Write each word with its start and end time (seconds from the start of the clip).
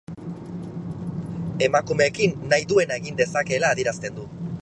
Emakumeekin 1.65 2.35
nahi 2.53 2.67
duena 2.73 2.99
egin 3.03 3.23
dezakeela 3.23 3.73
adierazten 3.77 4.21
du. 4.21 4.29